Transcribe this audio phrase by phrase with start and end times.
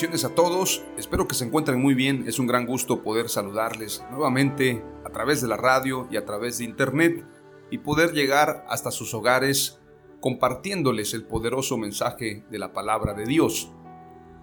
[0.00, 4.04] Bendiciones a todos, espero que se encuentren muy bien, es un gran gusto poder saludarles
[4.12, 7.26] nuevamente a través de la radio y a través de internet
[7.68, 9.80] y poder llegar hasta sus hogares
[10.20, 13.72] compartiéndoles el poderoso mensaje de la palabra de Dios.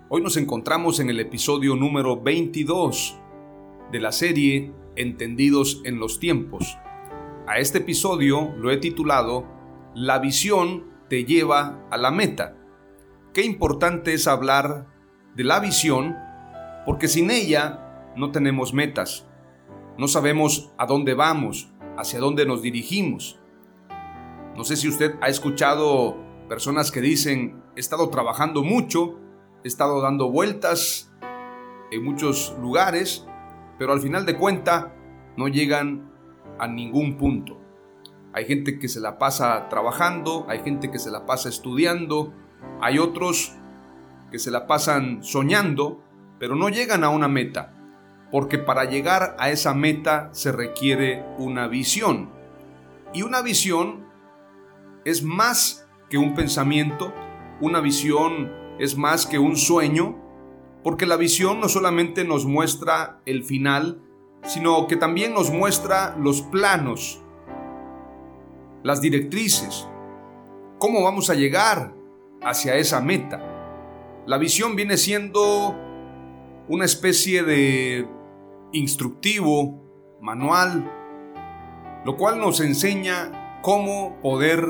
[0.10, 3.18] Hoy nos encontramos en el episodio número 22
[3.94, 6.78] de la serie Entendidos en los tiempos.
[7.48, 9.46] A este episodio lo he titulado
[9.94, 12.58] La visión te lleva a la meta.
[13.34, 14.95] Qué importante es hablar
[15.36, 16.16] de la visión,
[16.86, 19.28] porque sin ella no tenemos metas,
[19.98, 23.40] no sabemos a dónde vamos, hacia dónde nos dirigimos.
[24.56, 29.20] No sé si usted ha escuchado personas que dicen, he estado trabajando mucho,
[29.64, 31.12] he estado dando vueltas
[31.92, 33.26] en muchos lugares,
[33.78, 34.96] pero al final de cuenta
[35.38, 36.12] no llegan
[36.60, 37.60] a ningún punto.
[38.34, 42.34] Hay gente que se la pasa trabajando, hay gente que se la pasa estudiando,
[42.82, 43.54] hay otros
[44.36, 46.04] que se la pasan soñando,
[46.40, 47.74] pero no llegan a una meta,
[48.34, 52.32] porque para llegar a esa meta se requiere una visión.
[53.14, 54.06] Y una visión
[55.06, 57.14] es más que un pensamiento,
[57.62, 60.22] una visión es más que un sueño,
[60.84, 64.02] porque la visión no solamente nos muestra el final,
[64.44, 67.24] sino que también nos muestra los planos,
[68.84, 69.88] las directrices,
[70.78, 71.94] cómo vamos a llegar
[72.44, 73.55] hacia esa meta.
[74.28, 75.76] La visión viene siendo
[76.68, 78.10] una especie de
[78.72, 80.92] instructivo, manual,
[82.04, 84.68] lo cual nos enseña cómo poder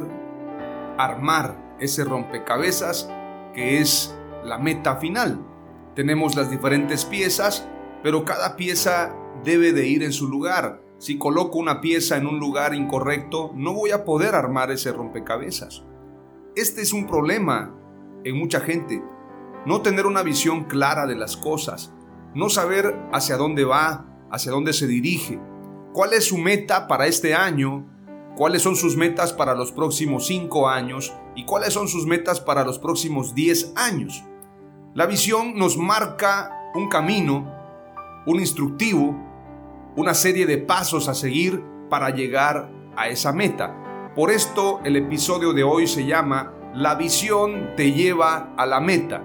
[0.97, 3.09] armar ese rompecabezas
[3.53, 5.39] que es la meta final.
[5.95, 7.65] Tenemos las diferentes piezas,
[8.03, 10.81] pero cada pieza debe de ir en su lugar.
[10.97, 15.85] Si coloco una pieza en un lugar incorrecto, no voy a poder armar ese rompecabezas.
[16.57, 17.73] Este es un problema
[18.25, 19.01] en mucha gente
[19.65, 21.91] no tener una visión clara de las cosas,
[22.33, 25.39] no saber hacia dónde va, hacia dónde se dirige,
[25.93, 27.85] cuál es su meta para este año,
[28.35, 32.63] cuáles son sus metas para los próximos cinco años y cuáles son sus metas para
[32.63, 34.23] los próximos diez años.
[34.93, 37.51] La visión nos marca un camino,
[38.27, 39.15] un instructivo,
[39.95, 44.13] una serie de pasos a seguir para llegar a esa meta.
[44.15, 49.23] Por esto el episodio de hoy se llama La visión te lleva a la meta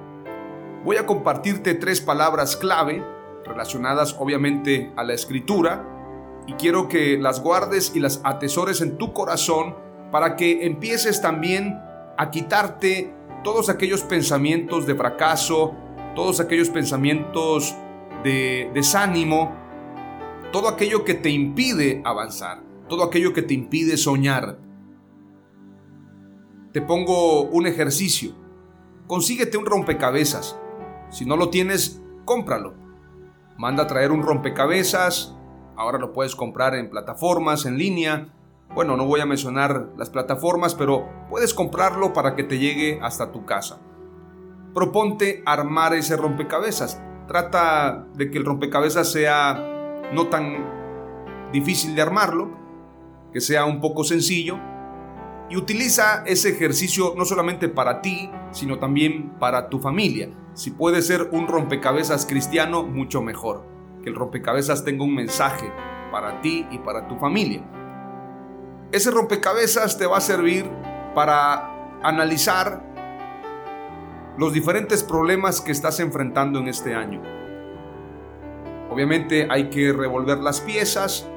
[0.84, 3.04] voy a compartirte tres palabras clave
[3.44, 5.86] relacionadas obviamente a la escritura
[6.46, 9.74] y quiero que las guardes y las atesores en tu corazón
[10.10, 11.78] para que empieces también
[12.16, 13.12] a quitarte
[13.44, 15.74] todos aquellos pensamientos de fracaso,
[16.14, 17.74] todos aquellos pensamientos
[18.24, 19.54] de desánimo,
[20.52, 24.58] todo aquello que te impide avanzar, todo aquello que te impide soñar.
[26.72, 28.32] Te pongo un ejercicio.
[29.06, 30.59] Consíguete un rompecabezas
[31.10, 32.74] si no lo tienes, cómpralo.
[33.58, 35.36] Manda a traer un rompecabezas.
[35.76, 38.28] Ahora lo puedes comprar en plataformas, en línea.
[38.74, 43.32] Bueno, no voy a mencionar las plataformas, pero puedes comprarlo para que te llegue hasta
[43.32, 43.80] tu casa.
[44.72, 47.02] Proponte armar ese rompecabezas.
[47.26, 52.50] Trata de que el rompecabezas sea no tan difícil de armarlo,
[53.32, 54.69] que sea un poco sencillo
[55.50, 60.30] y utiliza ese ejercicio no solamente para ti, sino también para tu familia.
[60.54, 63.66] Si puede ser un rompecabezas cristiano, mucho mejor.
[64.02, 65.70] Que el rompecabezas tenga un mensaje
[66.12, 67.62] para ti y para tu familia.
[68.92, 70.70] Ese rompecabezas te va a servir
[71.14, 72.88] para analizar
[74.38, 77.20] los diferentes problemas que estás enfrentando en este año.
[78.88, 81.28] Obviamente hay que revolver las piezas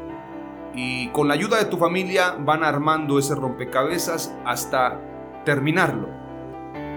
[0.73, 4.99] y con la ayuda de tu familia van armando ese rompecabezas hasta
[5.45, 6.07] terminarlo.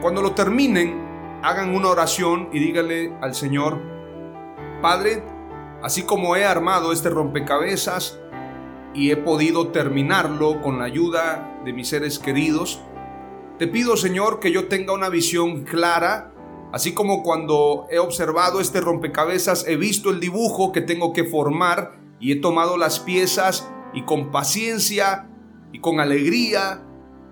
[0.01, 3.81] Cuando lo terminen, hagan una oración y díganle al Señor,
[4.81, 5.23] Padre,
[5.83, 8.19] así como he armado este rompecabezas
[8.95, 12.81] y he podido terminarlo con la ayuda de mis seres queridos,
[13.59, 16.33] te pido Señor que yo tenga una visión clara,
[16.73, 22.06] así como cuando he observado este rompecabezas, he visto el dibujo que tengo que formar
[22.21, 25.29] y he tomado las piezas y con paciencia
[25.73, 26.83] y con alegría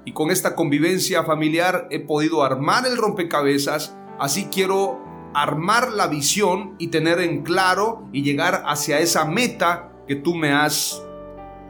[0.05, 5.03] y con esta convivencia familiar he podido armar el rompecabezas, así quiero
[5.35, 10.53] armar la visión y tener en claro y llegar hacia esa meta que tú me
[10.53, 11.03] has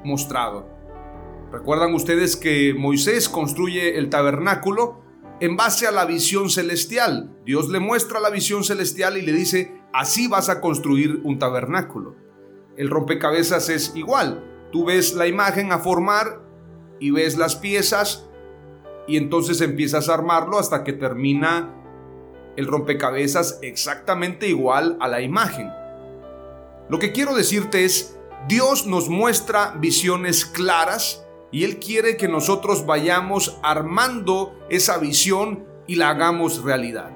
[0.05, 0.69] mostrado.
[1.51, 5.03] Recuerdan ustedes que Moisés construye el tabernáculo
[5.41, 7.35] en base a la visión celestial.
[7.45, 12.17] Dios le muestra la visión celestial y le dice, así vas a construir un tabernáculo.
[12.77, 14.45] El rompecabezas es igual.
[14.73, 16.41] Tú ves la imagen a formar
[16.99, 18.29] y ves las piezas
[19.07, 21.75] y entonces empiezas a armarlo hasta que termina
[22.57, 25.71] el rompecabezas exactamente igual a la imagen.
[26.89, 28.19] Lo que quiero decirte es,
[28.49, 35.97] Dios nos muestra visiones claras y Él quiere que nosotros vayamos armando esa visión y
[35.97, 37.11] la hagamos realidad.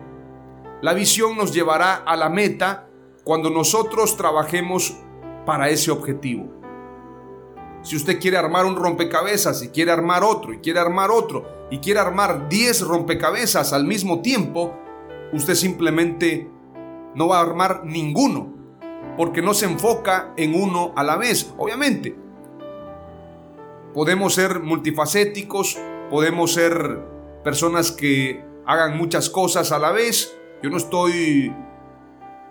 [0.81, 2.89] La visión nos llevará a la meta
[3.25, 4.97] cuando nosotros trabajemos
[5.49, 6.47] para ese objetivo.
[7.81, 11.79] Si usted quiere armar un rompecabezas y quiere armar otro y quiere armar otro y
[11.79, 14.77] quiere armar 10 rompecabezas al mismo tiempo,
[15.33, 16.51] usted simplemente
[17.15, 18.53] no va a armar ninguno
[19.17, 21.51] porque no se enfoca en uno a la vez.
[21.57, 22.15] Obviamente,
[23.95, 25.79] podemos ser multifacéticos,
[26.11, 27.07] podemos ser
[27.43, 30.39] personas que hagan muchas cosas a la vez.
[30.63, 31.55] Yo no estoy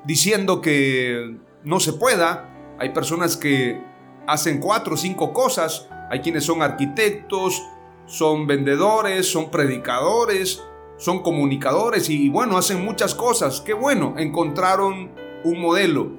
[0.03, 2.55] diciendo que no se pueda.
[2.79, 3.81] Hay personas que
[4.27, 5.87] hacen cuatro o cinco cosas.
[6.09, 7.63] Hay quienes son arquitectos,
[8.05, 10.63] son vendedores, son predicadores,
[10.97, 13.61] son comunicadores y bueno, hacen muchas cosas.
[13.61, 15.11] Qué bueno, encontraron
[15.43, 16.11] un modelo.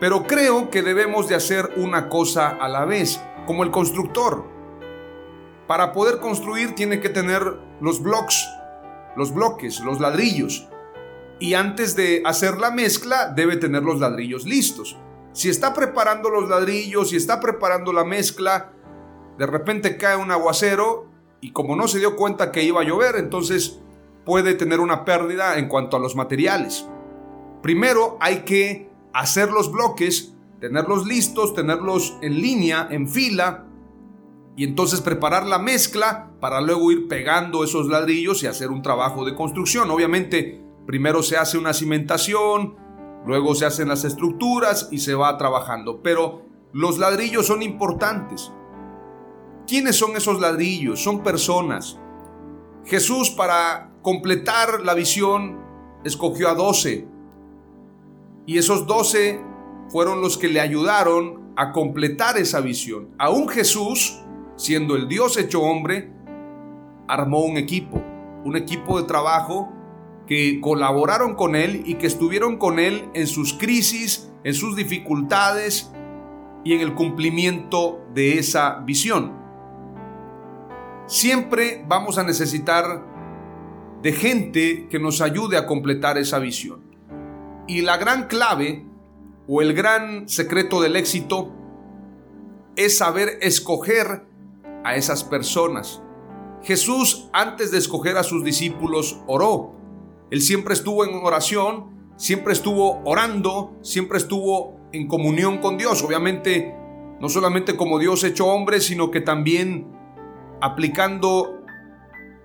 [0.00, 4.44] Pero creo que debemos de hacer una cosa a la vez, como el constructor.
[5.66, 7.42] Para poder construir tiene que tener
[7.80, 8.46] los blocks,
[9.16, 10.68] los bloques, los ladrillos.
[11.38, 14.98] Y antes de hacer la mezcla debe tener los ladrillos listos.
[15.34, 18.72] Si está preparando los ladrillos, si está preparando la mezcla,
[19.36, 21.06] de repente cae un aguacero
[21.40, 23.80] y como no se dio cuenta que iba a llover, entonces
[24.24, 26.88] puede tener una pérdida en cuanto a los materiales.
[27.62, 33.66] Primero hay que hacer los bloques, tenerlos listos, tenerlos en línea, en fila,
[34.56, 39.24] y entonces preparar la mezcla para luego ir pegando esos ladrillos y hacer un trabajo
[39.24, 39.90] de construcción.
[39.90, 42.76] Obviamente, primero se hace una cimentación,
[43.26, 46.02] Luego se hacen las estructuras y se va trabajando.
[46.02, 46.42] Pero
[46.72, 48.52] los ladrillos son importantes.
[49.66, 51.02] ¿Quiénes son esos ladrillos?
[51.02, 51.98] Son personas.
[52.84, 55.58] Jesús para completar la visión
[56.04, 57.08] escogió a doce.
[58.46, 59.40] Y esos doce
[59.88, 63.14] fueron los que le ayudaron a completar esa visión.
[63.18, 64.20] Aún Jesús,
[64.56, 66.12] siendo el Dios hecho hombre,
[67.08, 68.02] armó un equipo,
[68.44, 69.72] un equipo de trabajo
[70.26, 75.90] que colaboraron con él y que estuvieron con él en sus crisis, en sus dificultades
[76.64, 79.32] y en el cumplimiento de esa visión.
[81.06, 83.04] Siempre vamos a necesitar
[84.02, 86.80] de gente que nos ayude a completar esa visión.
[87.66, 88.84] Y la gran clave
[89.46, 91.52] o el gran secreto del éxito
[92.76, 94.26] es saber escoger
[94.84, 96.02] a esas personas.
[96.62, 99.74] Jesús antes de escoger a sus discípulos oró
[100.30, 106.02] él siempre estuvo en oración, siempre estuvo orando, siempre estuvo en comunión con Dios.
[106.02, 106.74] Obviamente,
[107.20, 109.86] no solamente como Dios hecho hombre, sino que también
[110.60, 111.60] aplicando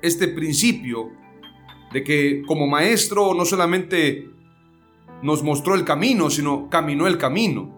[0.02, 1.12] este principio
[1.94, 4.30] de que como maestro no solamente
[5.22, 7.76] nos mostró el camino, sino caminó el camino.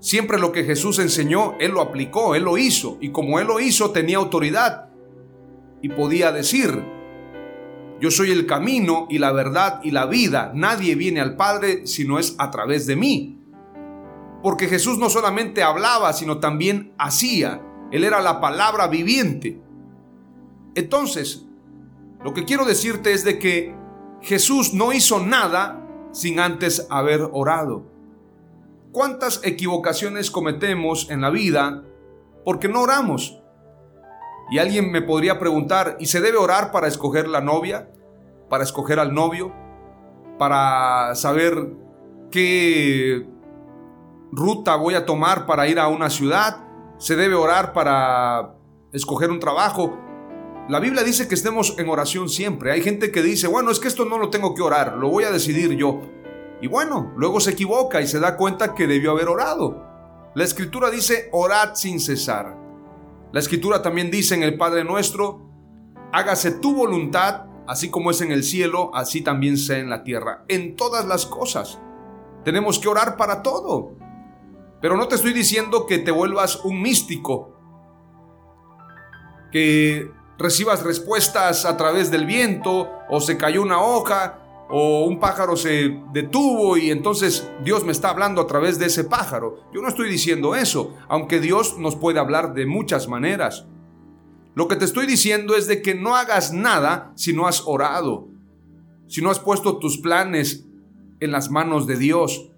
[0.00, 3.60] Siempre lo que Jesús enseñó, Él lo aplicó, Él lo hizo, y como Él lo
[3.60, 4.88] hizo, tenía autoridad
[5.80, 6.84] y podía decir,
[8.02, 10.50] yo soy el camino y la verdad y la vida.
[10.56, 13.38] Nadie viene al Padre si no es a través de mí.
[14.42, 17.62] Porque Jesús no solamente hablaba, sino también hacía.
[17.92, 19.60] Él era la palabra viviente.
[20.74, 21.46] Entonces,
[22.24, 23.72] lo que quiero decirte es de que
[24.20, 27.86] Jesús no hizo nada sin antes haber orado.
[28.90, 31.84] ¿Cuántas equivocaciones cometemos en la vida
[32.44, 33.38] porque no oramos?
[34.50, 37.91] Y alguien me podría preguntar, ¿y se debe orar para escoger la novia?
[38.52, 39.50] Para escoger al novio,
[40.38, 41.72] para saber
[42.30, 43.26] qué
[44.30, 46.62] ruta voy a tomar para ir a una ciudad,
[46.98, 48.54] se debe orar para
[48.92, 49.98] escoger un trabajo.
[50.68, 52.72] La Biblia dice que estemos en oración siempre.
[52.72, 55.24] Hay gente que dice, bueno, es que esto no lo tengo que orar, lo voy
[55.24, 56.02] a decidir yo.
[56.60, 59.82] Y bueno, luego se equivoca y se da cuenta que debió haber orado.
[60.34, 62.54] La escritura dice, orad sin cesar.
[63.32, 65.40] La escritura también dice en el Padre nuestro,
[66.12, 70.44] hágase tu voluntad, así como es en el cielo, así también sea en la tierra.
[70.48, 71.78] En todas las cosas.
[72.44, 73.92] Tenemos que orar para todo.
[74.80, 77.56] Pero no te estoy diciendo que te vuelvas un místico,
[79.52, 84.42] que recibas respuestas a través del viento, o se cayó una hoja,
[84.74, 89.04] o un pájaro se detuvo y entonces Dios me está hablando a través de ese
[89.04, 89.58] pájaro.
[89.70, 93.66] Yo no estoy diciendo eso, aunque Dios nos puede hablar de muchas maneras.
[94.54, 98.28] Lo que te estoy diciendo es de que no hagas nada si no has orado,
[99.08, 100.66] si no has puesto tus planes
[101.20, 102.50] en las manos de Dios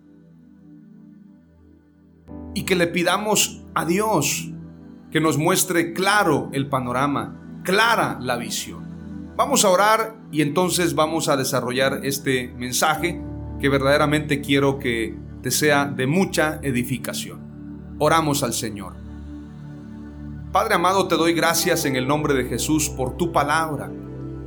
[2.55, 4.51] y que le pidamos a Dios
[5.11, 9.35] que nos muestre claro el panorama, clara la visión.
[9.37, 13.21] Vamos a orar y entonces vamos a desarrollar este mensaje
[13.61, 17.97] que verdaderamente quiero que te sea de mucha edificación.
[17.99, 19.04] Oramos al Señor.
[20.55, 23.91] Padre amado, te doy gracias en el nombre de Jesús por tu palabra.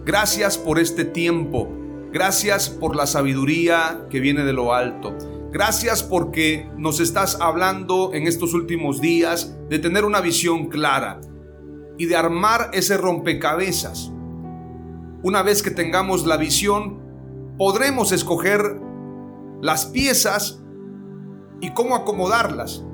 [0.05, 1.67] Gracias por este tiempo.
[2.13, 5.13] Gracias por la sabiduría que viene de lo alto.
[5.51, 11.19] Gracias porque nos estás hablando en estos últimos días de tener una visión clara
[11.97, 14.09] y de armar ese rompecabezas.
[15.23, 17.01] Una vez que tengamos la visión,
[17.57, 18.79] podremos escoger
[19.61, 20.63] las piezas
[21.59, 22.86] y cómo acomodarlas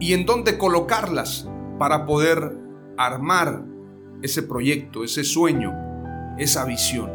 [0.00, 2.58] y en dónde colocarlas para poder
[2.96, 3.64] armar
[4.22, 5.74] ese proyecto, ese sueño,
[6.38, 7.10] esa visión.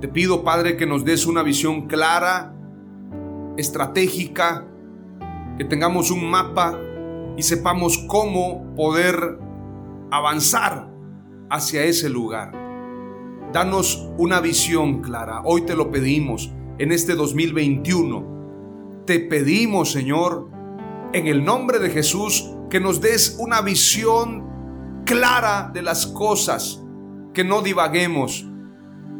[0.00, 2.54] Te pido, Padre, que nos des una visión clara,
[3.56, 4.66] estratégica,
[5.56, 6.78] que tengamos un mapa
[7.36, 9.38] y sepamos cómo poder
[10.10, 10.90] avanzar
[11.50, 12.52] hacia ese lugar.
[13.52, 15.42] Danos una visión clara.
[15.44, 19.02] Hoy te lo pedimos en este 2021.
[19.06, 20.50] Te pedimos, Señor,
[21.12, 26.82] en el nombre de Jesús, que nos des una visión clara de las cosas,
[27.32, 28.46] que no divaguemos,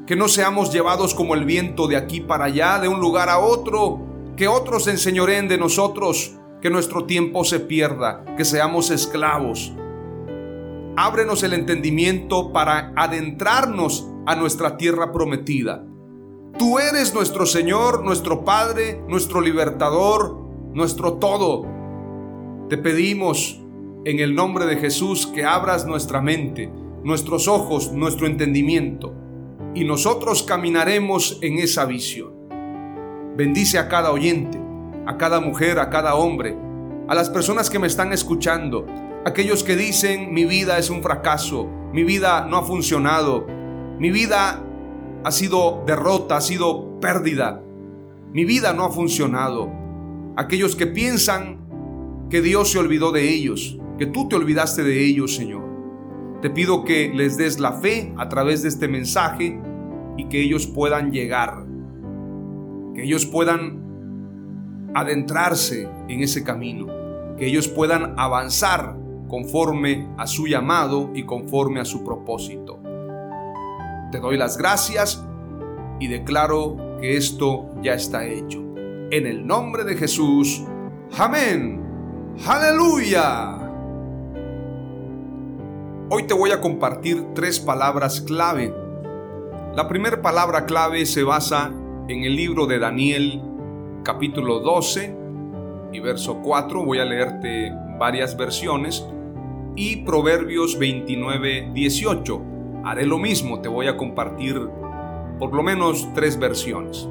[0.06, 3.38] que no seamos llevados como el viento de aquí para allá, de un lugar a
[3.38, 4.00] otro,
[4.36, 9.72] que otros se enseñoreen de nosotros, que nuestro tiempo se pierda, que seamos esclavos.
[10.96, 15.84] Ábrenos el entendimiento para adentrarnos a nuestra tierra prometida.
[16.58, 20.38] Tú eres nuestro Señor, nuestro Padre, nuestro libertador,
[20.72, 21.75] nuestro todo.
[22.68, 23.60] Te pedimos
[24.04, 26.68] en el nombre de Jesús que abras nuestra mente,
[27.04, 29.14] nuestros ojos, nuestro entendimiento
[29.72, 32.32] y nosotros caminaremos en esa visión.
[33.36, 34.60] Bendice a cada oyente,
[35.06, 36.56] a cada mujer, a cada hombre,
[37.06, 38.84] a las personas que me están escuchando,
[39.24, 43.46] aquellos que dicen mi vida es un fracaso, mi vida no ha funcionado,
[44.00, 44.60] mi vida
[45.22, 47.62] ha sido derrota, ha sido pérdida,
[48.32, 49.70] mi vida no ha funcionado,
[50.36, 51.65] aquellos que piensan
[52.30, 55.64] que Dios se olvidó de ellos, que tú te olvidaste de ellos, Señor.
[56.42, 59.60] Te pido que les des la fe a través de este mensaje
[60.16, 61.64] y que ellos puedan llegar,
[62.94, 66.86] que ellos puedan adentrarse en ese camino,
[67.36, 68.96] que ellos puedan avanzar
[69.28, 72.80] conforme a su llamado y conforme a su propósito.
[74.10, 75.24] Te doy las gracias
[76.00, 78.64] y declaro que esto ya está hecho.
[79.10, 80.62] En el nombre de Jesús.
[81.18, 81.85] Amén.
[82.44, 83.58] Aleluya.
[86.10, 88.86] Hoy te voy a compartir tres palabras clave
[89.76, 91.70] la primera palabra clave se basa
[92.08, 93.42] en el libro de Daniel
[94.04, 95.14] capítulo 12
[95.92, 96.82] y verso 4.
[96.82, 99.06] Voy a leerte varias versiones.
[99.74, 102.42] Y Proverbios 29, 18.
[102.86, 104.66] Haré lo mismo, te voy a compartir
[105.38, 107.06] por lo menos tres versiones.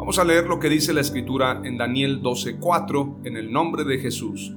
[0.00, 3.98] Vamos a leer lo que dice la escritura en Daniel 12:4 en el nombre de
[3.98, 4.56] Jesús.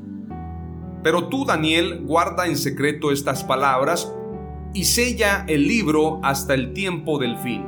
[1.04, 4.10] Pero tú, Daniel, guarda en secreto estas palabras
[4.74, 7.66] y sella el libro hasta el tiempo del fin.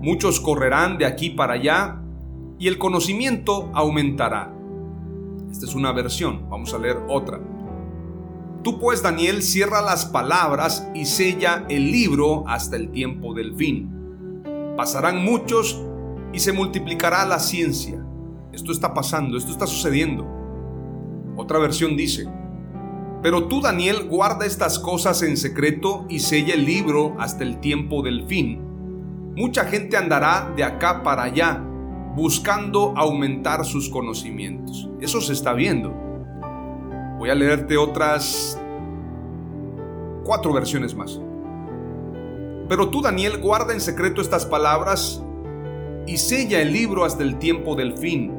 [0.00, 2.00] Muchos correrán de aquí para allá
[2.58, 4.50] y el conocimiento aumentará.
[5.50, 7.40] Esta es una versión, vamos a leer otra.
[8.64, 14.72] Tú pues, Daniel, cierra las palabras y sella el libro hasta el tiempo del fin.
[14.78, 15.78] Pasarán muchos
[16.32, 18.04] y se multiplicará la ciencia.
[18.52, 20.26] Esto está pasando, esto está sucediendo.
[21.36, 22.28] Otra versión dice,
[23.22, 28.02] Pero tú, Daniel, guarda estas cosas en secreto y sella el libro hasta el tiempo
[28.02, 28.60] del fin.
[29.36, 31.64] Mucha gente andará de acá para allá
[32.14, 34.88] buscando aumentar sus conocimientos.
[35.00, 35.94] Eso se está viendo.
[37.18, 38.60] Voy a leerte otras
[40.24, 41.20] cuatro versiones más.
[42.68, 45.22] Pero tú, Daniel, guarda en secreto estas palabras
[46.06, 48.32] y sella el libro hasta el tiempo del fin.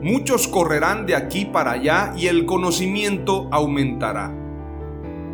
[0.00, 4.32] Muchos correrán de aquí para allá y el conocimiento aumentará.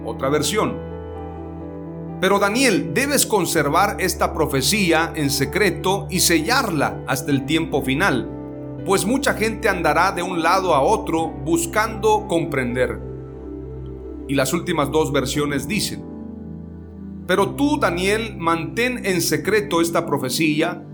[0.04, 0.78] Otra versión.
[2.20, 8.30] Pero Daniel, debes conservar esta profecía en secreto y sellarla hasta el tiempo final,
[8.86, 13.00] pues mucha gente andará de un lado a otro buscando comprender.
[14.28, 16.02] Y las últimas dos versiones dicen,
[17.26, 20.84] pero tú, Daniel, mantén en secreto esta profecía,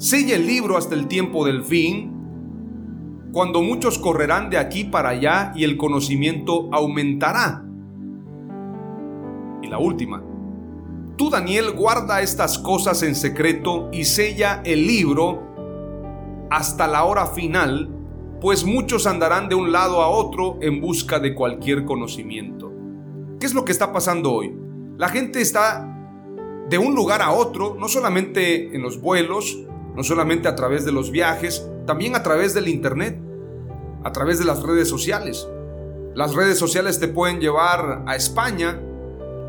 [0.00, 2.10] sella el libro hasta el tiempo del fin,
[3.32, 7.62] cuando muchos correrán de aquí para allá y el conocimiento aumentará.
[9.62, 10.22] Y la última,
[11.20, 15.42] Tú, Daniel, guarda estas cosas en secreto y sella el libro
[16.48, 17.90] hasta la hora final,
[18.40, 22.72] pues muchos andarán de un lado a otro en busca de cualquier conocimiento.
[23.38, 24.56] ¿Qué es lo que está pasando hoy?
[24.96, 25.86] La gente está
[26.70, 29.58] de un lugar a otro, no solamente en los vuelos,
[29.94, 33.20] no solamente a través de los viajes, también a través del Internet,
[34.04, 35.48] a través de las redes sociales.
[36.14, 38.80] Las redes sociales te pueden llevar a España,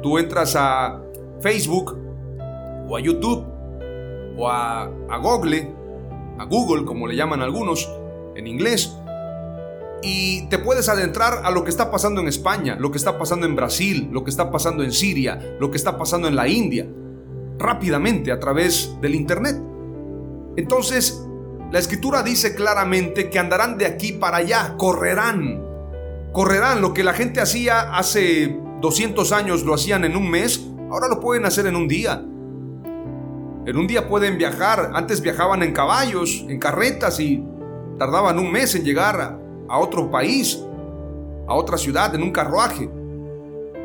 [0.01, 1.01] tú entras a
[1.41, 1.97] Facebook
[2.87, 3.45] o a YouTube
[4.37, 4.89] o a,
[5.21, 5.73] Google,
[6.37, 7.89] a Google como le llaman algunos
[8.35, 8.95] en inglés,
[10.03, 13.45] y te puedes adentrar a lo que está pasando en España, lo que está pasando
[13.45, 16.87] en Brasil, lo que está pasando en Siria, lo que está pasando en la India,
[17.59, 19.57] rápidamente a través del Internet.
[20.55, 21.25] Entonces,
[21.71, 25.63] la escritura dice claramente que andarán de aquí para allá, correrán,
[26.33, 26.81] correrán.
[26.81, 31.21] Lo que la gente hacía hace 200 años lo hacían en un mes, Ahora lo
[31.21, 32.21] pueden hacer en un día.
[33.65, 34.91] En un día pueden viajar.
[34.93, 37.41] Antes viajaban en caballos, en carretas y
[37.97, 40.61] tardaban un mes en llegar a, otro país,
[41.47, 42.89] a otra ciudad, en un carruaje.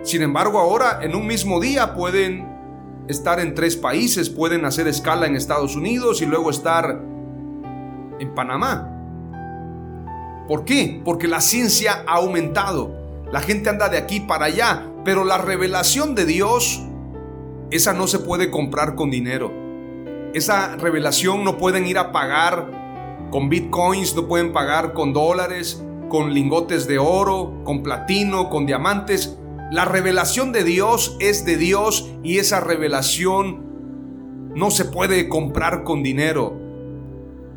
[0.02, 2.55] Sin embargo, ahora en un mismo día pueden
[3.08, 7.00] estar en tres países, pueden hacer escala en Estados Unidos y luego estar
[8.18, 8.92] en Panamá.
[10.48, 11.00] ¿Por qué?
[11.04, 12.94] Porque la ciencia ha aumentado.
[13.32, 16.82] La gente anda de aquí para allá, pero la revelación de Dios
[17.70, 19.52] esa no se puede comprar con dinero.
[20.34, 22.70] Esa revelación no pueden ir a pagar
[23.30, 29.36] con bitcoins, no pueden pagar con dólares, con lingotes de oro, con platino, con diamantes.
[29.70, 36.04] La revelación de Dios es de Dios y esa revelación no se puede comprar con
[36.04, 36.56] dinero.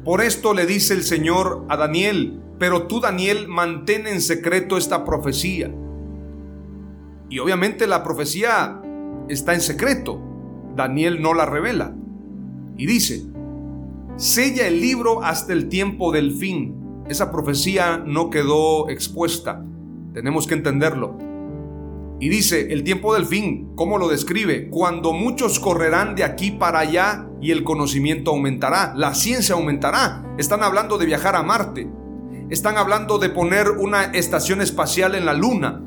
[0.04, 5.06] Por esto le dice el Señor a Daniel, pero tú Daniel mantén en secreto esta
[5.06, 5.72] profecía.
[7.30, 8.82] Y obviamente la profecía
[9.28, 10.20] está en secreto.
[10.76, 11.94] Daniel no la revela.
[12.76, 13.24] Y dice,
[14.16, 17.04] sella el libro hasta el tiempo del fin.
[17.08, 19.64] Esa profecía no quedó expuesta.
[20.14, 21.29] Tenemos que entenderlo.
[22.22, 24.70] Y dice, el tiempo del fin, ¿cómo lo describe?
[24.70, 30.26] Cuando muchos correrán de aquí para allá y el conocimiento aumentará, la ciencia aumentará.
[30.38, 31.90] Están hablando de viajar a Marte.
[32.50, 35.82] Están hablando de poner una estación espacial en la Luna.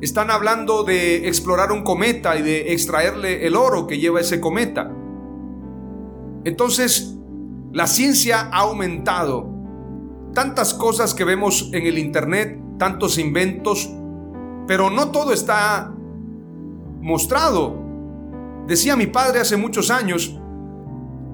[0.00, 4.92] Están hablando de explorar un cometa y de extraerle el oro que lleva ese cometa.
[6.44, 7.16] Entonces,
[7.72, 9.48] la ciencia ha aumentado.
[10.34, 13.90] Tantas cosas que vemos en el Internet, tantos inventos,
[14.68, 15.92] pero no todo está
[17.00, 17.74] mostrado.
[18.66, 20.38] Decía mi padre hace muchos años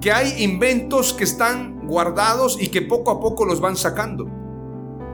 [0.01, 4.27] que hay inventos que están guardados y que poco a poco los van sacando.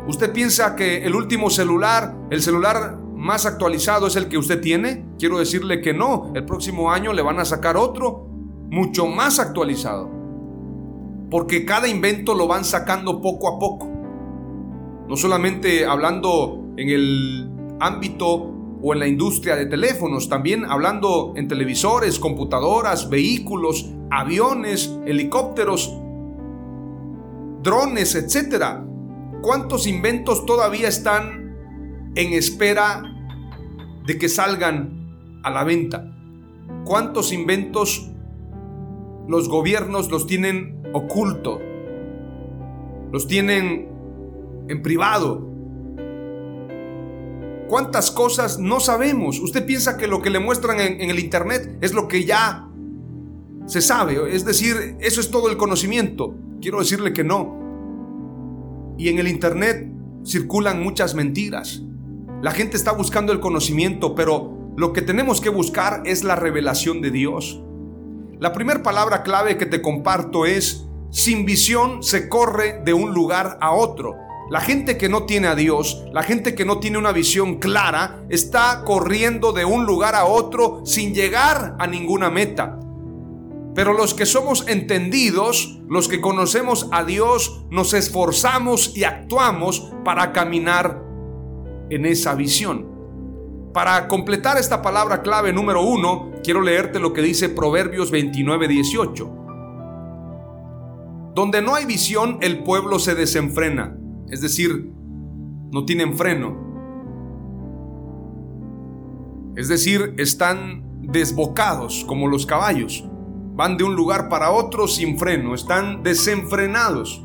[0.06, 5.06] Usted piensa que el último celular, el celular más actualizado es el que usted tiene?
[5.18, 8.26] Quiero decirle que no, el próximo año le van a sacar otro
[8.70, 10.10] mucho más actualizado.
[11.30, 13.88] Porque cada invento lo van sacando poco a poco.
[15.08, 21.48] No solamente hablando en el ámbito o en la industria de teléfonos, también hablando en
[21.48, 25.92] televisores, computadoras, vehículos, aviones, helicópteros,
[27.62, 28.80] drones, etc.
[29.42, 31.40] ¿Cuántos inventos todavía están
[32.14, 33.02] en espera
[34.06, 36.10] de que salgan a la venta.
[36.84, 38.10] ¿Cuántos inventos
[39.28, 41.60] los gobiernos los tienen oculto?
[43.12, 43.88] Los tienen
[44.68, 45.49] en privado.
[47.70, 49.38] ¿Cuántas cosas no sabemos?
[49.38, 52.68] Usted piensa que lo que le muestran en, el Internet es lo que ya
[53.66, 54.34] se sabe.
[54.34, 56.34] Es decir, eso es todo el conocimiento.
[56.60, 58.96] Quiero decirle que no.
[58.98, 59.88] Y en el Internet
[60.26, 61.82] circulan muchas mentiras
[62.42, 67.00] La gente está buscando el conocimiento, pero lo que tenemos que buscar es la revelación
[67.00, 67.62] de Dios.
[68.40, 73.58] La primera palabra clave que te comparto es, sin visión se corre de un lugar
[73.60, 74.16] a otro.
[74.50, 78.24] La gente que no tiene a Dios, la gente que no tiene una visión clara,
[78.28, 82.80] está corriendo de un lugar a otro sin llegar a ninguna meta.
[83.76, 90.32] Pero los que somos entendidos, los que conocemos a Dios, nos esforzamos y actuamos para
[90.32, 91.00] caminar
[91.88, 92.90] en esa visión.
[93.72, 99.36] Para completar esta palabra clave número uno, quiero leerte lo que dice Proverbios 29, 18.
[101.36, 103.96] Donde no hay visión, el pueblo se desenfrena,
[104.30, 104.92] es decir,
[105.72, 106.56] no tienen freno.
[109.56, 113.04] Es decir, están desbocados como los caballos.
[113.54, 117.24] Van de un lugar para otro sin freno, están desenfrenados.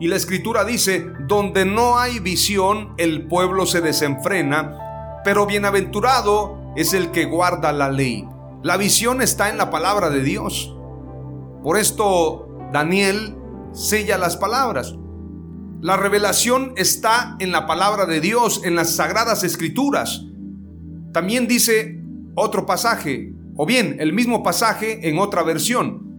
[0.00, 6.94] Y la escritura dice, donde no hay visión, el pueblo se desenfrena, pero bienaventurado es
[6.94, 8.26] el que guarda la ley.
[8.62, 10.74] La visión está en la palabra de Dios.
[11.62, 13.36] Por esto Daniel
[13.72, 14.96] sella las palabras.
[15.82, 20.26] La revelación está en la palabra de Dios, en las sagradas escrituras.
[21.12, 22.02] También dice
[22.34, 26.18] otro pasaje, o bien el mismo pasaje en otra versión.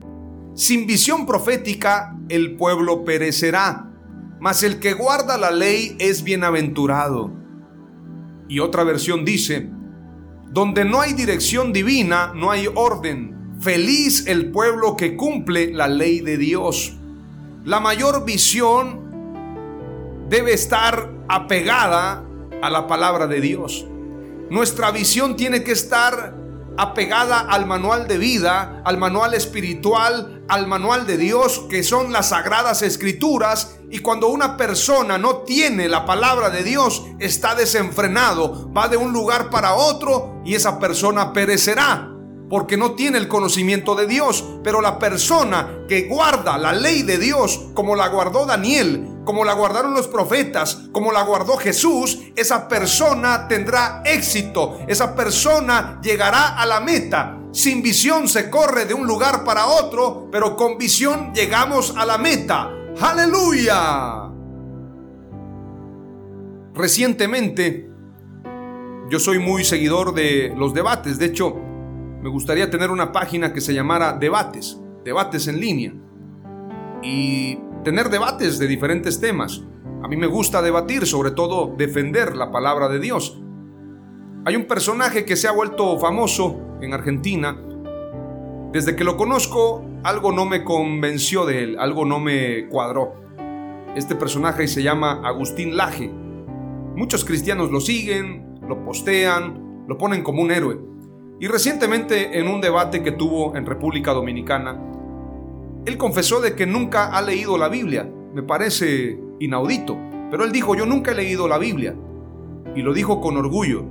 [0.55, 3.87] Sin visión profética el pueblo perecerá,
[4.39, 7.31] mas el que guarda la ley es bienaventurado.
[8.49, 9.69] Y otra versión dice,
[10.51, 13.55] donde no hay dirección divina, no hay orden.
[13.59, 16.97] Feliz el pueblo que cumple la ley de Dios.
[17.63, 19.10] La mayor visión
[20.31, 22.23] debe estar apegada
[22.61, 23.85] a la palabra de Dios.
[24.49, 26.33] Nuestra visión tiene que estar
[26.77, 32.29] apegada al manual de vida, al manual espiritual, al manual de Dios, que son las
[32.29, 33.75] sagradas escrituras.
[33.89, 39.11] Y cuando una persona no tiene la palabra de Dios, está desenfrenado, va de un
[39.11, 42.10] lugar para otro y esa persona perecerá
[42.51, 44.43] porque no tiene el conocimiento de Dios.
[44.61, 49.53] Pero la persona que guarda la ley de Dios, como la guardó Daniel, como la
[49.53, 56.65] guardaron los profetas, como la guardó Jesús, esa persona tendrá éxito, esa persona llegará a
[56.65, 57.37] la meta.
[57.53, 62.17] Sin visión se corre de un lugar para otro, pero con visión llegamos a la
[62.17, 62.69] meta.
[62.99, 64.29] Aleluya.
[66.73, 67.89] Recientemente,
[69.09, 71.70] yo soy muy seguidor de los debates, de hecho,
[72.21, 75.93] me gustaría tener una página que se llamara Debates, debates en línea.
[77.01, 79.63] Y tener debates de diferentes temas.
[80.03, 83.41] A mí me gusta debatir, sobre todo defender la palabra de Dios.
[84.45, 87.59] Hay un personaje que se ha vuelto famoso en Argentina.
[88.71, 93.15] Desde que lo conozco, algo no me convenció de él, algo no me cuadró.
[93.95, 96.11] Este personaje se llama Agustín Laje.
[96.95, 100.90] Muchos cristianos lo siguen, lo postean, lo ponen como un héroe.
[101.41, 104.79] Y recientemente en un debate que tuvo en República Dominicana,
[105.87, 108.07] él confesó de que nunca ha leído la Biblia.
[108.31, 109.97] Me parece inaudito,
[110.29, 111.95] pero él dijo, yo nunca he leído la Biblia.
[112.75, 113.83] Y lo dijo con orgullo.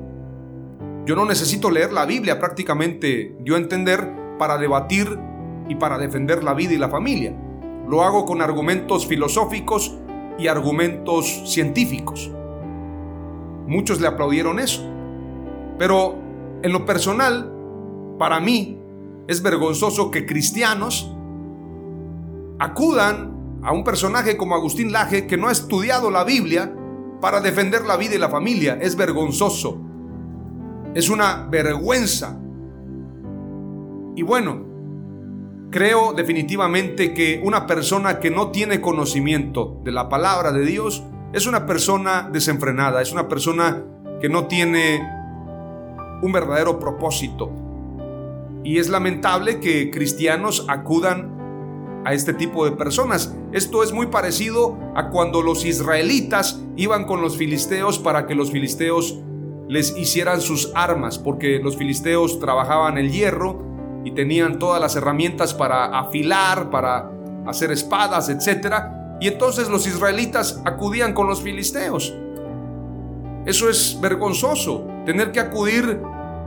[1.06, 4.08] Yo no necesito leer la Biblia, prácticamente dio a entender,
[4.38, 5.18] para debatir
[5.68, 7.36] y para defender la vida y la familia.
[7.88, 9.98] Lo hago con argumentos filosóficos
[10.38, 12.30] y argumentos científicos.
[13.66, 14.88] Muchos le aplaudieron eso.
[15.78, 16.29] Pero
[16.62, 17.52] en lo personal,
[18.18, 18.78] para mí,
[19.28, 21.10] es vergonzoso que cristianos
[22.58, 26.74] acudan a un personaje como Agustín Laje que no ha estudiado la Biblia
[27.20, 28.78] para defender la vida y la familia.
[28.80, 29.78] Es vergonzoso.
[30.94, 32.38] Es una vergüenza.
[34.16, 34.64] Y bueno,
[35.70, 41.46] creo definitivamente que una persona que no tiene conocimiento de la palabra de Dios es
[41.46, 43.84] una persona desenfrenada, es una persona
[44.20, 45.19] que no tiene
[46.22, 47.50] un verdadero propósito.
[48.62, 51.40] Y es lamentable que cristianos acudan
[52.04, 53.34] a este tipo de personas.
[53.52, 58.50] Esto es muy parecido a cuando los israelitas iban con los filisteos para que los
[58.50, 59.18] filisteos
[59.68, 63.62] les hicieran sus armas, porque los filisteos trabajaban el hierro
[64.04, 67.10] y tenían todas las herramientas para afilar, para
[67.46, 68.74] hacer espadas, etc.
[69.20, 72.14] Y entonces los israelitas acudían con los filisteos.
[73.46, 76.00] Eso es vergonzoso, tener que acudir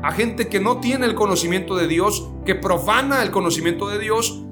[0.04, 4.44] a gente que no tiene el conocimiento de Dios, que profana el conocimiento de Dios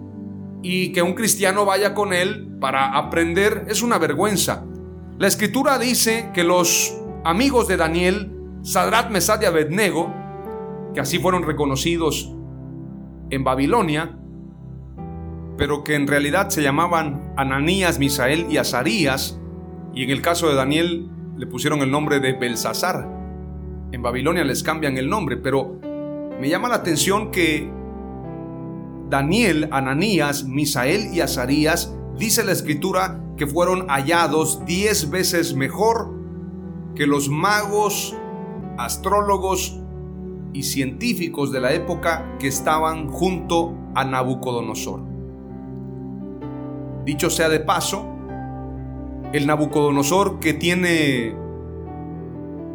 [0.63, 4.65] y que un cristiano vaya con él para aprender es una vergüenza.
[5.17, 8.31] La escritura dice que los amigos de Daniel,
[8.63, 10.13] Sadrat, Mesad y Abednego,
[10.93, 12.33] que así fueron reconocidos
[13.29, 14.17] en Babilonia,
[15.57, 19.39] pero que en realidad se llamaban Ananías, Misael y Azarías,
[19.93, 23.20] y en el caso de Daniel le pusieron el nombre de Belsasar.
[23.91, 25.79] En Babilonia les cambian el nombre, pero
[26.39, 27.69] me llama la atención que
[29.09, 36.13] Daniel, Ananías, Misael y Azarías, dice la escritura que fueron hallados diez veces mejor
[36.95, 38.15] que los magos,
[38.77, 39.77] astrólogos
[40.53, 45.01] y científicos de la época que estaban junto a Nabucodonosor.
[47.03, 48.05] Dicho sea de paso,
[49.33, 51.35] el Nabucodonosor que tiene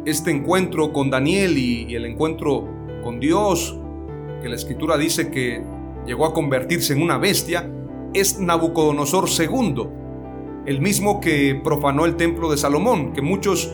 [0.07, 2.65] este encuentro con Daniel y, el encuentro
[3.03, 3.77] con Dios,
[4.41, 5.61] que la escritura dice que
[6.05, 7.69] llegó a convertirse en una bestia,
[8.13, 9.83] es Nabucodonosor II,
[10.65, 13.69] el mismo que profanó el templo de Salomón, que muchos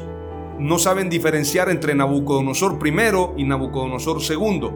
[0.57, 4.69] no saben diferenciar entre Nabucodonosor I y Nabucodonosor II.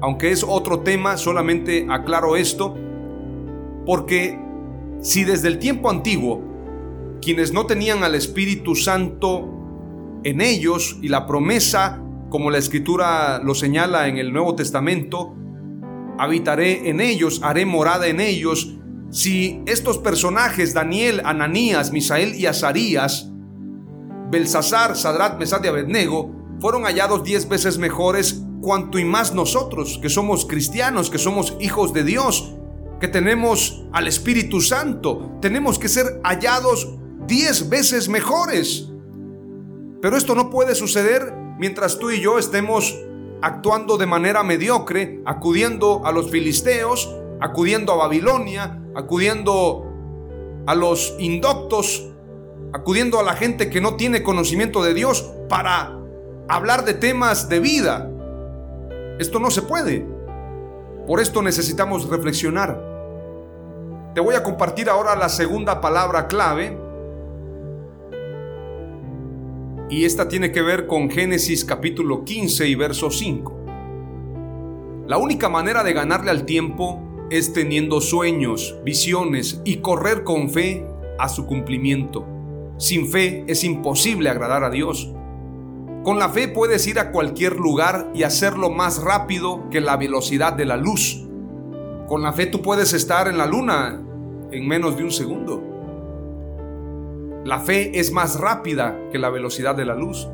[0.00, 2.74] Aunque es otro tema, solamente aclaro esto,
[3.86, 4.36] porque
[5.00, 6.42] si desde el tiempo antiguo
[7.22, 9.53] quienes no tenían al Espíritu Santo
[10.24, 15.34] en ellos y la promesa, como la escritura lo señala en el Nuevo Testamento,
[16.18, 18.74] habitaré en ellos, haré morada en ellos,
[19.10, 23.30] si estos personajes, Daniel, Ananías, Misael y Azarías,
[24.30, 30.08] Belsasar, Sadrat, Mesad y Abednego, fueron hallados diez veces mejores, cuanto y más nosotros, que
[30.08, 32.56] somos cristianos, que somos hijos de Dios,
[32.98, 38.90] que tenemos al Espíritu Santo, tenemos que ser hallados diez veces mejores.
[40.04, 42.94] Pero esto no puede suceder mientras tú y yo estemos
[43.40, 49.90] actuando de manera mediocre, acudiendo a los filisteos, acudiendo a Babilonia, acudiendo
[50.66, 52.06] a los indoctos,
[52.74, 55.98] acudiendo a la gente que no tiene conocimiento de Dios para
[56.50, 58.06] hablar de temas de vida.
[59.18, 60.06] Esto no se puede.
[61.06, 62.78] Por esto necesitamos reflexionar.
[64.14, 66.83] Te voy a compartir ahora la segunda palabra clave.
[69.90, 73.60] Y esta tiene que ver con Génesis capítulo 15 y verso 5.
[75.06, 80.86] La única manera de ganarle al tiempo es teniendo sueños, visiones y correr con fe
[81.18, 82.26] a su cumplimiento.
[82.78, 85.12] Sin fe es imposible agradar a Dios.
[86.02, 90.54] Con la fe puedes ir a cualquier lugar y hacerlo más rápido que la velocidad
[90.54, 91.26] de la luz.
[92.08, 94.02] Con la fe tú puedes estar en la luna
[94.50, 95.73] en menos de un segundo.
[97.44, 100.28] La fe es más rápida que la velocidad de la luz.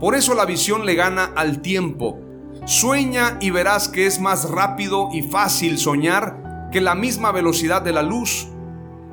[0.00, 2.18] Por eso la visión le gana al tiempo.
[2.64, 7.92] Sueña y verás que es más rápido y fácil soñar que la misma velocidad de
[7.92, 8.48] la luz.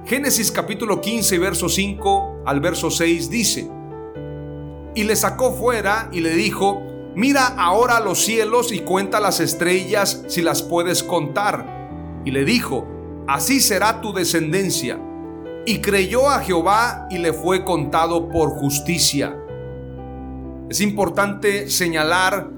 [0.06, 3.70] Génesis capítulo 15, verso 5 al verso 6 dice,
[4.96, 6.82] y le sacó fuera y le dijo,
[7.16, 12.24] mira ahora los cielos y cuenta las estrellas si las puedes contar.
[12.26, 12.88] Y le dijo,
[13.28, 15.00] así será tu descendencia.
[15.66, 19.38] Y creyó a Jehová y le fue contado por justicia.
[20.70, 22.50] Es importante señalar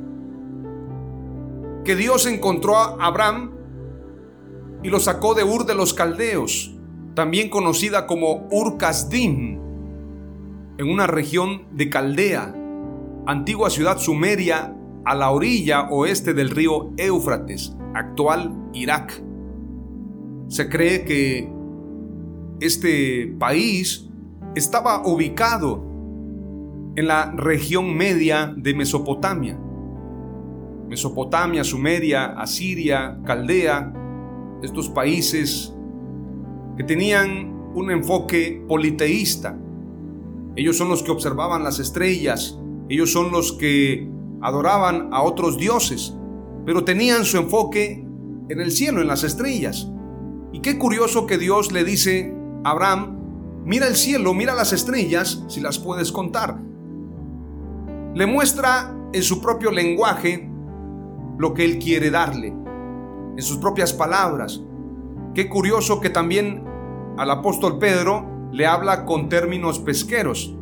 [1.83, 3.51] que Dios encontró a Abraham
[4.83, 6.73] y lo sacó de Ur de los Caldeos
[7.13, 9.59] también conocida como Ur-Kasdim,
[10.77, 12.55] en una región de Caldea,
[13.27, 19.21] antigua ciudad sumeria a la orilla oeste del río Éufrates, actual Irak.
[20.47, 21.52] Se cree que
[22.59, 24.09] este país
[24.55, 25.83] estaba ubicado
[26.95, 29.59] en la región media de Mesopotamia.
[30.87, 33.93] Mesopotamia, Sumeria, Asiria, Caldea,
[34.61, 35.73] estos países
[36.77, 39.57] que tenían un enfoque politeísta.
[40.55, 44.07] Ellos son los que observaban las estrellas, ellos son los que
[44.41, 46.15] adoraban a otros dioses,
[46.65, 48.05] pero tenían su enfoque
[48.49, 49.89] en el cielo, en las estrellas.
[50.51, 55.61] Y qué curioso que Dios le dice Abraham, mira el cielo, mira las estrellas, si
[55.61, 56.57] las puedes contar.
[58.15, 60.49] Le muestra en su propio lenguaje
[61.37, 64.61] lo que él quiere darle, en sus propias palabras.
[65.33, 66.63] Qué curioso que también
[67.17, 70.55] al apóstol Pedro le habla con términos pesqueros.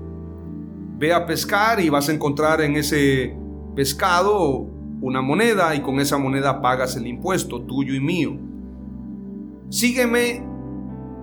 [0.97, 3.35] Ve a pescar y vas a encontrar en ese
[3.75, 4.67] pescado
[5.01, 8.37] una moneda y con esa moneda pagas el impuesto tuyo y mío.
[9.69, 10.50] Sígueme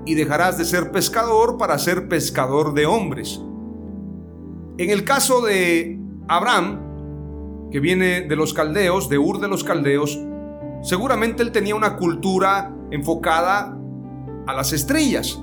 [0.08, 3.42] y dejarás de ser pescador para ser pescador de hombres.
[4.78, 10.18] En el caso de Abraham, que viene de los caldeos, de Ur de los caldeos,
[10.82, 13.76] seguramente él tenía una cultura enfocada
[14.46, 15.38] a las estrellas.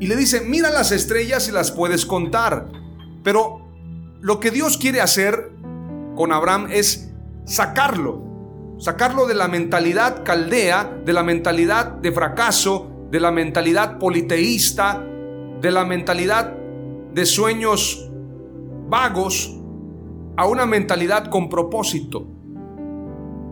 [0.00, 2.70] Y le dice, mira las estrellas y las puedes contar.
[3.22, 3.60] Pero
[4.22, 5.52] lo que Dios quiere hacer
[6.16, 7.12] con Abraham es
[7.44, 8.22] sacarlo.
[8.78, 15.04] Sacarlo de la mentalidad caldea, de la mentalidad de fracaso, de la mentalidad politeísta,
[15.60, 16.56] de la mentalidad
[17.14, 18.10] de sueños
[18.88, 19.54] vagos,
[20.36, 22.26] a una mentalidad con propósito.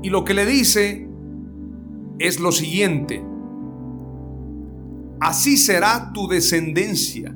[0.02, 1.08] Y lo que le dice
[2.18, 3.24] es lo siguiente.
[5.20, 7.34] Así será tu descendencia.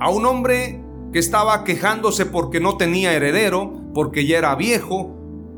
[0.00, 0.80] A un hombre
[1.12, 5.14] que estaba quejándose porque no tenía heredero, porque ya era viejo,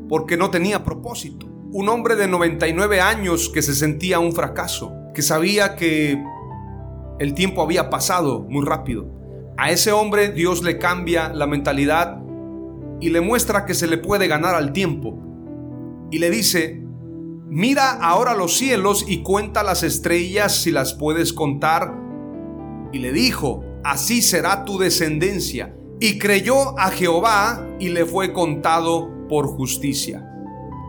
[0.09, 1.47] porque no tenía propósito.
[1.71, 6.21] Un hombre de 99 años que se sentía un fracaso, que sabía que
[7.19, 9.07] el tiempo había pasado muy rápido.
[9.57, 12.21] A ese hombre Dios le cambia la mentalidad
[13.01, 15.17] y le muestra que se le puede ganar al tiempo.
[16.11, 16.81] Y le dice,
[17.47, 21.93] mira ahora los cielos y cuenta las estrellas si las puedes contar.
[22.91, 25.75] Y le dijo, así será tu descendencia.
[25.99, 30.25] Y creyó a Jehová y le fue contado por justicia.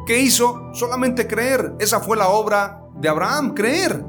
[0.06, 0.72] ¿Qué hizo?
[0.72, 1.74] Solamente creer.
[1.80, 4.04] Esa fue la obra de Abraham, creer.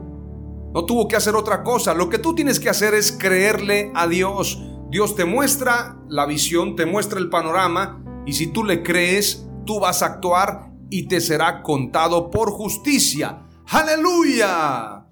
[0.74, 1.94] No tuvo que hacer otra cosa.
[1.94, 4.62] Lo que tú tienes que hacer es creerle a Dios.
[4.90, 9.80] Dios te muestra la visión, te muestra el panorama y si tú le crees, tú
[9.80, 13.48] vas a actuar y te será contado por justicia.
[13.70, 15.06] Aleluya.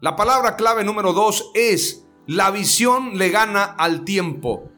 [0.00, 4.70] La palabra clave número dos es, la visión le gana al tiempo.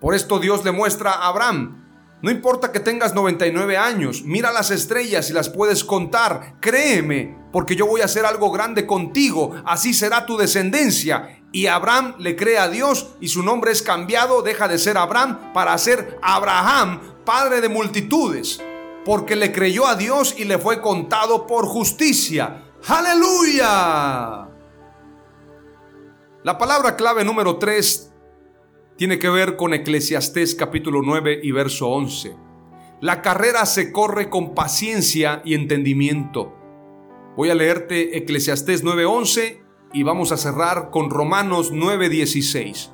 [0.00, 1.85] Por esto Dios le muestra a Abraham,
[2.22, 7.76] no importa que tengas 99 años, mira las estrellas y las puedes contar, créeme, porque
[7.76, 11.42] yo voy a hacer algo grande contigo, así será tu descendencia.
[11.52, 15.52] Y Abraham le cree a Dios y su nombre es cambiado, deja de ser Abraham
[15.52, 18.60] para ser Abraham, padre de multitudes,
[19.04, 22.62] porque le creyó a Dios y le fue contado por justicia.
[22.88, 24.48] Aleluya.
[26.42, 28.05] La palabra clave número 3
[28.96, 32.34] tiene que ver con Eclesiastés capítulo 9 y verso 11.
[33.02, 36.54] La carrera se corre con paciencia y entendimiento.
[37.36, 39.60] Voy a leerte Eclesiastés 9:11
[39.92, 42.90] y vamos a cerrar con Romanos 9:16.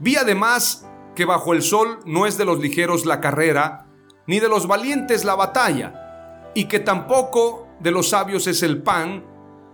[0.00, 3.86] Vi además que bajo el sol no es de los ligeros la carrera,
[4.26, 9.24] ni de los valientes la batalla, y que tampoco de los sabios es el pan,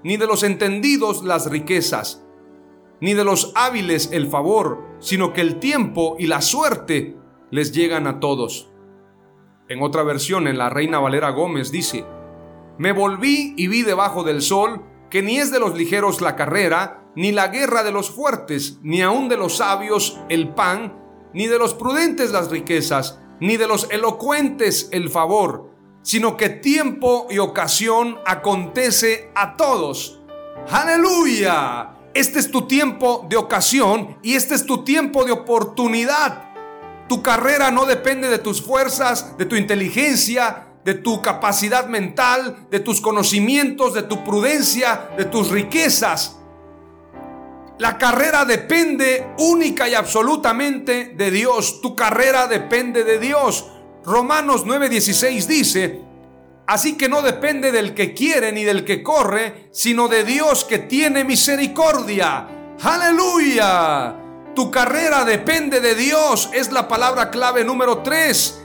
[0.05, 2.23] ni de los entendidos las riquezas,
[3.03, 7.17] ni de los hábiles el favor, sino que el tiempo y la suerte
[7.51, 8.71] les llegan a todos.
[9.69, 12.05] En otra versión, en la Reina Valera Gómez dice,
[12.79, 17.03] Me volví y vi debajo del sol que ni es de los ligeros la carrera,
[17.17, 20.97] ni la guerra de los fuertes, ni aun de los sabios el pan,
[21.35, 27.27] ni de los prudentes las riquezas, ni de los elocuentes el favor, sino que tiempo
[27.29, 30.23] y ocasión acontece a todos.
[30.71, 32.02] Aleluya.
[32.14, 36.51] Este es tu tiempo de ocasión y este es tu tiempo de oportunidad.
[37.09, 42.81] Tu carrera no depende de tus fuerzas, de tu inteligencia, de tu capacidad mental, de
[42.81, 46.37] tus conocimientos, de tu prudencia, de tus riquezas.
[47.79, 51.81] La carrera depende única y absolutamente de Dios.
[51.81, 53.66] Tu carrera depende de Dios.
[54.05, 56.03] Romanos 9:16 dice,
[56.73, 60.79] Así que no depende del que quiere ni del que corre, sino de Dios que
[60.79, 62.49] tiene misericordia.
[62.83, 64.17] Aleluya.
[64.55, 66.49] Tu carrera depende de Dios.
[66.55, 68.63] Es la palabra clave número 3.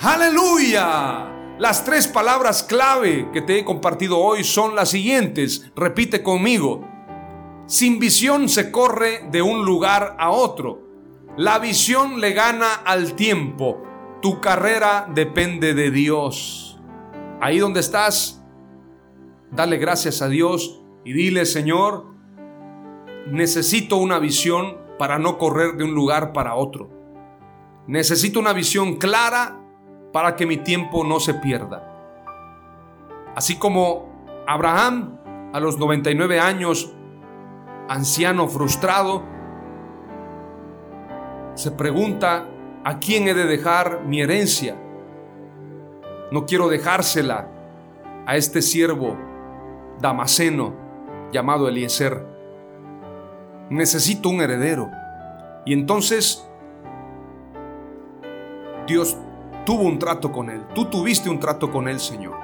[0.00, 1.54] Aleluya.
[1.60, 5.70] Las tres palabras clave que te he compartido hoy son las siguientes.
[5.76, 6.84] Repite conmigo.
[7.66, 10.82] Sin visión se corre de un lugar a otro.
[11.36, 13.84] La visión le gana al tiempo.
[14.20, 16.80] Tu carrera depende de Dios.
[17.40, 18.42] Ahí donde estás,
[19.50, 22.06] dale gracias a Dios y dile, Señor,
[23.30, 26.88] necesito una visión para no correr de un lugar para otro.
[27.86, 29.60] Necesito una visión clara
[30.12, 31.92] para que mi tiempo no se pierda.
[33.34, 34.08] Así como
[34.46, 35.18] Abraham
[35.52, 36.92] a los 99 años,
[37.88, 39.22] anciano frustrado,
[41.54, 42.48] se pregunta
[42.86, 44.76] ¿A quién he de dejar mi herencia?
[46.30, 47.48] No quiero dejársela
[48.24, 49.18] a este siervo
[50.00, 50.72] damaseno
[51.32, 52.24] llamado Eliezer.
[53.70, 54.88] Necesito un heredero.
[55.64, 56.48] Y entonces
[58.86, 59.16] Dios
[59.64, 60.64] tuvo un trato con él.
[60.72, 62.36] Tú tuviste un trato con él, Señor.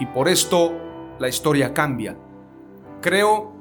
[0.00, 0.72] Y por esto
[1.20, 2.16] la historia cambia.
[3.00, 3.52] Creo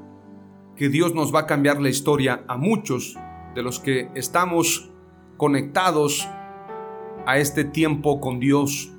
[0.76, 3.16] que Dios nos va a cambiar la historia a muchos
[3.54, 4.90] de los que estamos
[5.40, 6.28] conectados
[7.26, 8.92] a este tiempo con Dios.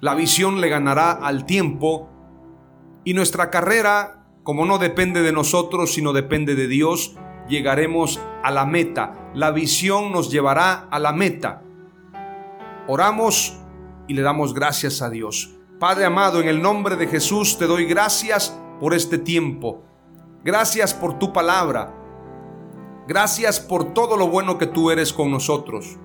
[0.00, 2.10] La visión le ganará al tiempo
[3.04, 7.16] y nuestra carrera, como no depende de nosotros, sino depende de Dios,
[7.48, 9.30] llegaremos a la meta.
[9.34, 11.62] La visión nos llevará a la meta.
[12.86, 13.58] Oramos
[14.08, 15.56] y le damos gracias a Dios.
[15.78, 19.82] Padre amado, en el nombre de Jesús te doy gracias por este tiempo.
[20.44, 21.99] Gracias por tu palabra.
[23.10, 25.96] Gracias por todo lo bueno que tú eres con nosotros.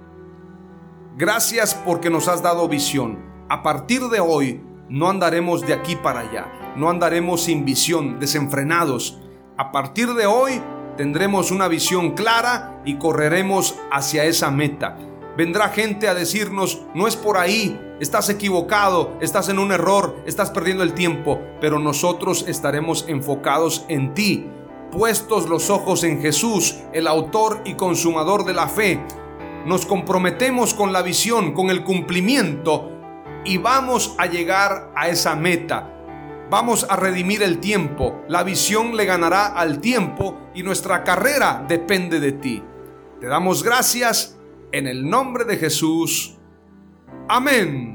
[1.15, 3.19] Gracias porque nos has dado visión.
[3.47, 9.19] A partir de hoy no andaremos de aquí para allá, no andaremos sin visión, desenfrenados.
[9.55, 10.59] A partir de hoy
[10.97, 14.97] tendremos una visión clara y correremos hacia esa meta.
[15.37, 20.49] Vendrá gente a decirnos, no es por ahí, estás equivocado, estás en un error, estás
[20.49, 24.49] perdiendo el tiempo, pero nosotros estaremos enfocados en ti,
[24.95, 29.03] puestos los ojos en Jesús, el autor y consumador de la fe.
[29.65, 32.89] Nos comprometemos con la visión, con el cumplimiento
[33.43, 35.91] y vamos a llegar a esa meta.
[36.49, 42.21] Vamos a redimir el tiempo, la visión le ganará al tiempo y nuestra carrera depende
[42.21, 42.63] de ti.
[43.19, 44.37] Te damos gracias
[44.71, 46.37] en el nombre de Jesús.
[47.27, 47.94] Amén.